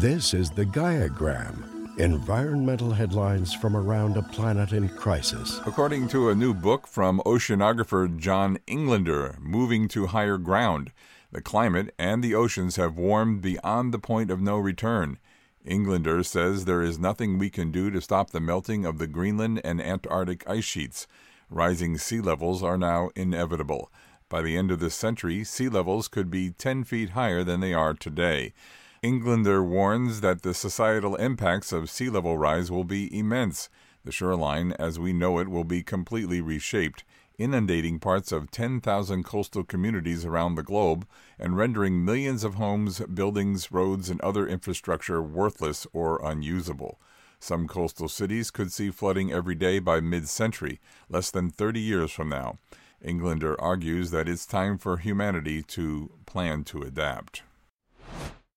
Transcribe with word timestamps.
This 0.00 0.32
is 0.32 0.48
the 0.48 0.64
Gaiagram, 0.64 1.98
environmental 1.98 2.92
headlines 2.92 3.52
from 3.52 3.76
around 3.76 4.16
a 4.16 4.22
planet 4.22 4.70
in 4.70 4.88
crisis. 4.90 5.60
According 5.66 6.06
to 6.08 6.28
a 6.28 6.36
new 6.36 6.54
book 6.54 6.86
from 6.86 7.20
oceanographer 7.26 8.16
John 8.16 8.60
Englander, 8.68 9.36
Moving 9.40 9.88
to 9.88 10.06
Higher 10.06 10.38
Ground, 10.38 10.92
the 11.32 11.40
climate 11.40 11.92
and 11.98 12.22
the 12.22 12.32
oceans 12.32 12.76
have 12.76 12.96
warmed 12.96 13.42
beyond 13.42 13.92
the 13.92 13.98
point 13.98 14.30
of 14.30 14.40
no 14.40 14.56
return. 14.56 15.18
Englander 15.64 16.22
says 16.22 16.64
there 16.64 16.82
is 16.82 17.00
nothing 17.00 17.36
we 17.36 17.50
can 17.50 17.72
do 17.72 17.90
to 17.90 18.00
stop 18.00 18.30
the 18.30 18.38
melting 18.38 18.86
of 18.86 18.98
the 18.98 19.08
Greenland 19.08 19.60
and 19.64 19.80
Antarctic 19.80 20.48
ice 20.48 20.62
sheets. 20.62 21.08
Rising 21.50 21.98
sea 21.98 22.20
levels 22.20 22.62
are 22.62 22.78
now 22.78 23.10
inevitable. 23.16 23.90
By 24.28 24.42
the 24.42 24.56
end 24.56 24.70
of 24.70 24.78
this 24.78 24.94
century, 24.94 25.42
sea 25.42 25.68
levels 25.68 26.06
could 26.06 26.30
be 26.30 26.50
10 26.52 26.84
feet 26.84 27.10
higher 27.10 27.42
than 27.42 27.58
they 27.58 27.74
are 27.74 27.94
today. 27.94 28.52
Englander 29.00 29.62
warns 29.62 30.22
that 30.22 30.42
the 30.42 30.52
societal 30.52 31.14
impacts 31.16 31.70
of 31.70 31.88
sea 31.88 32.10
level 32.10 32.36
rise 32.36 32.68
will 32.68 32.82
be 32.82 33.16
immense. 33.16 33.68
The 34.04 34.10
shoreline, 34.10 34.72
as 34.72 34.98
we 34.98 35.12
know 35.12 35.38
it, 35.38 35.46
will 35.46 35.62
be 35.62 35.84
completely 35.84 36.40
reshaped, 36.40 37.04
inundating 37.38 38.00
parts 38.00 38.32
of 38.32 38.50
10,000 38.50 39.22
coastal 39.22 39.62
communities 39.62 40.24
around 40.24 40.56
the 40.56 40.64
globe 40.64 41.06
and 41.38 41.56
rendering 41.56 42.04
millions 42.04 42.42
of 42.42 42.54
homes, 42.54 42.98
buildings, 42.98 43.70
roads, 43.70 44.10
and 44.10 44.20
other 44.20 44.48
infrastructure 44.48 45.22
worthless 45.22 45.86
or 45.92 46.20
unusable. 46.24 46.98
Some 47.38 47.68
coastal 47.68 48.08
cities 48.08 48.50
could 48.50 48.72
see 48.72 48.90
flooding 48.90 49.30
every 49.30 49.54
day 49.54 49.78
by 49.78 50.00
mid 50.00 50.28
century, 50.28 50.80
less 51.08 51.30
than 51.30 51.50
30 51.50 51.78
years 51.78 52.10
from 52.10 52.30
now. 52.30 52.58
Englander 53.00 53.60
argues 53.60 54.10
that 54.10 54.28
it's 54.28 54.44
time 54.44 54.76
for 54.76 54.96
humanity 54.96 55.62
to 55.62 56.10
plan 56.26 56.64
to 56.64 56.82
adapt. 56.82 57.42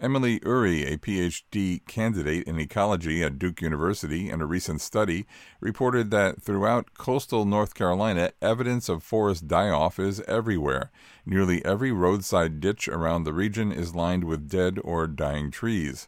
Emily 0.00 0.38
Ury, 0.44 0.84
a 0.84 0.96
PhD 0.96 1.84
candidate 1.88 2.46
in 2.46 2.56
ecology 2.56 3.24
at 3.24 3.36
Duke 3.36 3.60
University, 3.60 4.30
in 4.30 4.40
a 4.40 4.46
recent 4.46 4.80
study 4.80 5.26
reported 5.58 6.12
that 6.12 6.40
throughout 6.40 6.94
coastal 6.94 7.44
North 7.44 7.74
Carolina, 7.74 8.30
evidence 8.40 8.88
of 8.88 9.02
forest 9.02 9.48
die 9.48 9.70
off 9.70 9.98
is 9.98 10.20
everywhere. 10.28 10.92
Nearly 11.26 11.64
every 11.64 11.90
roadside 11.90 12.60
ditch 12.60 12.86
around 12.86 13.24
the 13.24 13.32
region 13.32 13.72
is 13.72 13.96
lined 13.96 14.22
with 14.22 14.48
dead 14.48 14.78
or 14.84 15.08
dying 15.08 15.50
trees. 15.50 16.06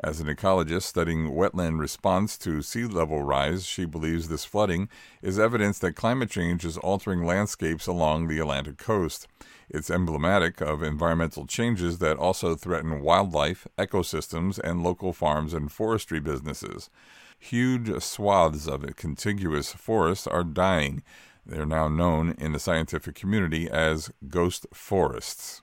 As 0.00 0.20
an 0.20 0.28
ecologist 0.28 0.82
studying 0.82 1.32
wetland 1.32 1.80
response 1.80 2.38
to 2.38 2.62
sea 2.62 2.84
level 2.84 3.24
rise, 3.24 3.66
she 3.66 3.84
believes 3.84 4.28
this 4.28 4.44
flooding 4.44 4.88
is 5.22 5.40
evidence 5.40 5.80
that 5.80 5.96
climate 5.96 6.30
change 6.30 6.64
is 6.64 6.78
altering 6.78 7.24
landscapes 7.24 7.88
along 7.88 8.28
the 8.28 8.38
Atlantic 8.38 8.78
coast. 8.78 9.26
It's 9.68 9.90
emblematic 9.90 10.60
of 10.60 10.84
environmental 10.84 11.48
changes 11.48 11.98
that 11.98 12.16
also 12.16 12.54
threaten 12.54 13.00
wildlife, 13.00 13.66
ecosystems, 13.76 14.60
and 14.60 14.84
local 14.84 15.12
farms 15.12 15.52
and 15.52 15.70
forestry 15.70 16.20
businesses. 16.20 16.90
Huge 17.40 18.00
swaths 18.00 18.68
of 18.68 18.84
contiguous 18.94 19.72
forests 19.72 20.28
are 20.28 20.44
dying. 20.44 21.02
They're 21.44 21.66
now 21.66 21.88
known 21.88 22.36
in 22.38 22.52
the 22.52 22.60
scientific 22.60 23.16
community 23.16 23.68
as 23.68 24.12
ghost 24.28 24.64
forests. 24.72 25.62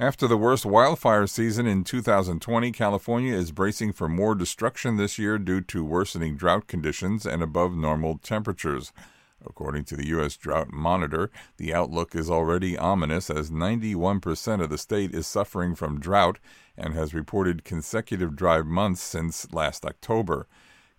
After 0.00 0.28
the 0.28 0.36
worst 0.36 0.64
wildfire 0.64 1.26
season 1.26 1.66
in 1.66 1.82
2020, 1.82 2.70
California 2.70 3.34
is 3.34 3.50
bracing 3.50 3.92
for 3.92 4.08
more 4.08 4.36
destruction 4.36 4.96
this 4.96 5.18
year 5.18 5.38
due 5.38 5.60
to 5.62 5.84
worsening 5.84 6.36
drought 6.36 6.68
conditions 6.68 7.26
and 7.26 7.42
above 7.42 7.74
normal 7.74 8.18
temperatures. 8.18 8.92
According 9.44 9.86
to 9.86 9.96
the 9.96 10.06
U.S. 10.08 10.36
Drought 10.36 10.72
Monitor, 10.72 11.32
the 11.56 11.74
outlook 11.74 12.14
is 12.14 12.30
already 12.30 12.78
ominous 12.78 13.28
as 13.28 13.50
91% 13.50 14.62
of 14.62 14.70
the 14.70 14.78
state 14.78 15.12
is 15.12 15.26
suffering 15.26 15.74
from 15.74 15.98
drought 15.98 16.38
and 16.76 16.94
has 16.94 17.12
reported 17.12 17.64
consecutive 17.64 18.36
dry 18.36 18.62
months 18.62 19.02
since 19.02 19.52
last 19.52 19.84
October. 19.84 20.46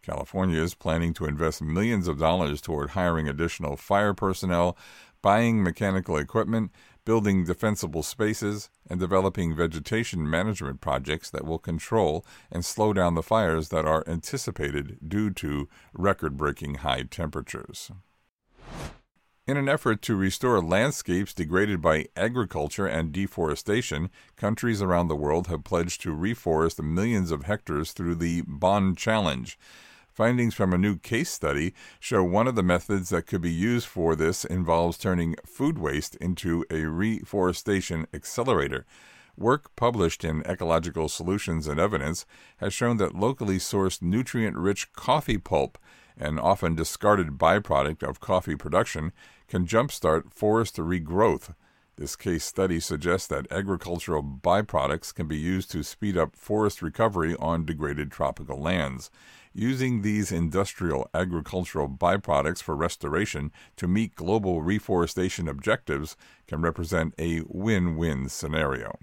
California 0.02 0.62
is 0.62 0.76
planning 0.76 1.14
to 1.14 1.24
invest 1.24 1.62
millions 1.62 2.10
of 2.10 2.20
dollars 2.20 2.60
toward 2.60 2.90
hiring 2.90 3.30
additional 3.30 3.78
fire 3.78 4.14
personnel, 4.14 4.78
buying 5.22 5.64
mechanical 5.64 6.18
equipment, 6.18 6.72
building 7.06 7.46
defensible 7.46 8.04
spaces, 8.04 8.70
and 8.90 9.00
developing 9.00 9.56
vegetation 9.56 10.30
management 10.30 10.82
projects 10.82 11.30
that 11.30 11.46
will 11.46 11.60
control 11.60 12.26
and 12.52 12.66
slow 12.66 12.94
down 12.94 13.16
the 13.16 13.24
fires 13.24 13.70
that 13.70 13.86
are 13.86 14.04
anticipated 14.08 14.98
due 15.08 15.30
to 15.32 15.68
record 15.94 16.38
breaking 16.38 16.76
high 16.76 17.04
temperatures. 17.04 17.92
In 19.50 19.58
an 19.58 19.68
effort 19.68 20.04
to 20.04 20.16
restore 20.16 20.62
landscapes 20.62 21.34
degraded 21.34 21.82
by 21.82 22.06
agriculture 22.16 22.86
and 22.86 23.12
deforestation, 23.12 24.12
countries 24.36 24.80
around 24.80 25.08
the 25.08 25.16
world 25.16 25.48
have 25.48 25.64
pledged 25.64 26.02
to 26.02 26.16
reforest 26.16 26.80
millions 26.84 27.32
of 27.32 27.46
hectares 27.46 27.92
through 27.92 28.14
the 28.14 28.44
Bonn 28.46 28.96
Challenge. 28.96 29.58
Findings 30.20 30.54
from 30.54 30.74
a 30.74 30.78
new 30.78 30.98
case 30.98 31.30
study 31.30 31.74
show 31.98 32.22
one 32.26 32.46
of 32.46 32.56
the 32.56 32.62
methods 32.62 33.08
that 33.08 33.26
could 33.26 33.40
be 33.40 33.50
used 33.50 33.88
for 33.88 34.18
this 34.18 34.44
involves 34.44 34.98
turning 34.98 35.38
food 35.46 35.78
waste 35.78 36.18
into 36.18 36.66
a 36.70 36.82
reforestation 36.88 38.06
accelerator. 38.14 38.86
Work 39.38 39.74
published 39.78 40.26
in 40.26 40.42
Ecological 40.46 41.08
Solutions 41.08 41.68
and 41.68 41.80
Evidence 41.80 42.26
has 42.58 42.74
shown 42.74 42.98
that 42.98 43.16
locally 43.16 43.60
sourced 43.60 44.02
nutrient 44.02 44.58
rich 44.58 44.92
coffee 44.92 45.38
pulp 45.38 45.78
an 46.18 46.38
often 46.38 46.76
discarded 46.76 47.38
byproduct 47.38 48.04
of 48.04 48.20
coffee 48.20 48.58
production, 48.58 49.14
can 49.48 49.66
jumpstart 49.66 50.34
forest 50.34 50.76
regrowth. 50.76 51.56
This 52.00 52.16
case 52.16 52.46
study 52.46 52.80
suggests 52.80 53.28
that 53.28 53.52
agricultural 53.52 54.24
byproducts 54.24 55.14
can 55.14 55.28
be 55.28 55.36
used 55.38 55.70
to 55.72 55.84
speed 55.84 56.18
up 56.18 56.34
forest 56.34 56.82
recovery 56.82 57.36
on 57.38 57.66
degraded 57.66 58.10
tropical 58.10 58.58
lands. 58.58 59.12
Using 59.54 60.02
these 60.02 60.32
industrial 60.32 61.10
agricultural 61.14 61.90
byproducts 61.90 62.64
for 62.64 62.74
restoration 62.74 63.52
to 63.76 63.86
meet 63.86 64.16
global 64.16 64.62
reforestation 64.62 65.50
objectives 65.50 66.16
can 66.48 66.62
represent 66.62 67.16
a 67.20 67.42
win 67.46 67.98
win 67.98 68.30
scenario. 68.30 68.98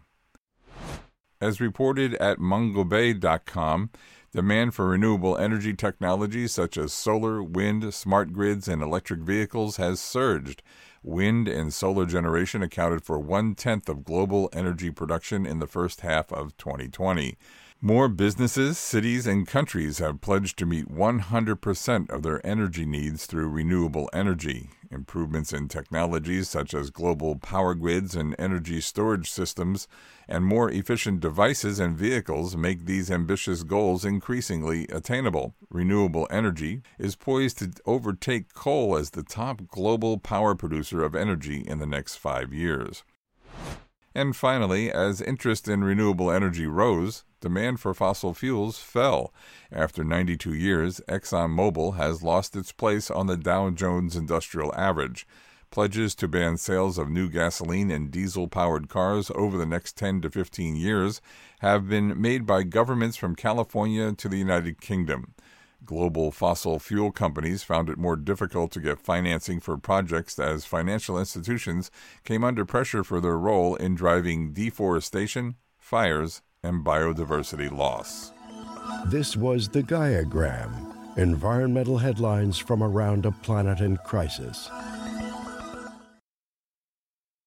As 1.39 1.61
reported 1.61 2.15
at 2.15 2.39
mongabay.com, 2.39 3.91
Demand 4.33 4.75
for 4.75 4.89
renewable 4.89 5.37
energy 5.37 5.73
technologies 5.75 6.53
such 6.53 6.77
as 6.77 6.93
solar, 6.93 7.43
wind, 7.43 7.95
smart 7.95 8.33
grids, 8.33 8.69
and 8.69 8.83
electric 8.83 9.21
vehicles 9.21 9.77
has 9.77 10.01
surged. 10.01 10.63
Wind 11.03 11.47
and 11.49 11.73
solar 11.73 12.05
generation 12.05 12.63
accounted 12.63 13.05
for 13.05 13.19
one 13.19 13.55
tenth 13.55 13.89
of 13.89 14.05
global 14.05 14.51
energy 14.53 14.91
production 14.91 15.47
in 15.47 15.61
the 15.61 15.67
first 15.67 16.01
half 16.01 16.33
of 16.33 16.57
2020. 16.57 17.37
More 17.83 18.09
businesses, 18.09 18.79
cities, 18.79 19.27
and 19.27 19.47
countries 19.47 19.99
have 19.99 20.23
pledged 20.23 20.59
to 20.59 20.67
meet 20.67 20.89
100% 20.89 22.11
of 22.11 22.23
their 22.23 22.45
energy 22.45 22.87
needs 22.87 23.27
through 23.27 23.51
renewable 23.51 24.09
energy. 24.15 24.71
Improvements 24.91 25.53
in 25.53 25.69
technologies 25.69 26.49
such 26.49 26.73
as 26.73 26.89
global 26.89 27.37
power 27.37 27.75
grids 27.75 28.17
and 28.17 28.35
energy 28.39 28.81
storage 28.81 29.31
systems 29.31 29.89
and 30.27 30.47
more 30.47 30.71
efficient 30.71 31.21
devices 31.21 31.79
and 31.79 31.99
vehicles 31.99 32.57
make 32.57 32.87
these 32.87 33.11
ambitious 33.11 33.63
goals 33.63 34.07
increasingly 34.07 34.87
attainable. 34.91 35.55
Renewable 35.69 36.27
energy 36.31 36.81
is 36.99 37.15
poised 37.15 37.59
to 37.59 37.73
overtake 37.85 38.55
coal 38.55 38.97
as 38.97 39.11
the 39.11 39.23
top 39.23 39.69
global 39.69 40.17
power 40.17 40.55
producer 40.55 41.05
of 41.05 41.15
energy 41.15 41.61
in 41.61 41.79
the 41.79 41.87
next 41.87 42.17
five 42.17 42.55
years. 42.55 43.05
And 44.15 44.35
finally, 44.35 44.91
as 44.91 45.21
interest 45.21 45.69
in 45.69 45.85
renewable 45.85 46.31
energy 46.31 46.67
rose, 46.67 47.26
demand 47.41 47.81
for 47.81 47.95
fossil 47.95 48.35
fuels 48.35 48.79
fell. 48.79 49.33
After 49.71 50.05
92 50.05 50.55
years, 50.55 51.01
ExxonMobil 51.09 51.97
has 51.97 52.23
lost 52.23 52.57
its 52.57 52.73
place 52.73 53.11
on 53.11 53.27
the 53.27 53.37
Dow 53.37 53.71
Jones 53.71 54.17
Industrial 54.17 54.75
Average. 54.75 55.27
Pledges 55.71 56.15
to 56.17 56.29
ban 56.29 56.57
sales 56.57 56.97
of 56.97 57.11
new 57.11 57.29
gasoline 57.29 57.91
and 57.91 58.11
diesel 58.11 58.49
powered 58.49 58.89
cars 58.89 59.31
over 59.35 59.59
the 59.59 59.67
next 59.67 59.97
10 59.97 60.23
to 60.23 60.31
15 60.31 60.77
years 60.77 61.21
have 61.61 61.89
been 61.89 62.21
made 62.21 62.47
by 62.47 62.63
governments 62.63 63.16
from 63.16 63.34
California 63.34 64.13
to 64.13 64.28
the 64.28 64.39
United 64.39 64.81
Kingdom. 64.81 65.34
Global 65.84 66.31
fossil 66.31 66.78
fuel 66.78 67.13
companies 67.13 67.63
found 67.63 67.89
it 67.89 67.99
more 67.99 68.16
difficult 68.16 68.72
to 68.72 68.81
get 68.81 68.99
financing 68.99 69.60
for 69.60 69.77
projects 69.77 70.39
as 70.39 70.65
financial 70.65 71.19
institutions 71.19 71.91
came 72.25 72.43
under 72.43 72.65
pressure 72.65 73.05
for 73.05 73.21
their 73.21 73.39
role 73.39 73.77
in 73.77 73.95
driving 73.95 74.53
deforestation, 74.53 75.57
fires, 75.78 76.43
and 76.66 76.84
biodiversity 76.84 77.71
loss. 77.71 78.33
This 79.07 79.36
was 79.36 79.68
the 79.68 79.83
Gaiagram 79.83 80.92
environmental 81.16 81.97
headlines 81.97 82.59
from 82.59 82.83
around 82.83 83.24
a 83.24 83.33
planet 83.33 83.80
in 83.80 83.97
crisis. 83.98 84.71